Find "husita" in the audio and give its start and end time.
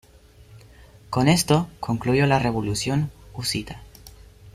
3.35-3.83